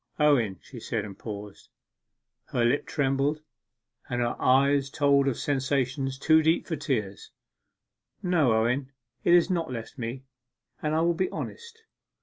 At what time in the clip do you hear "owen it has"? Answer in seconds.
8.51-9.51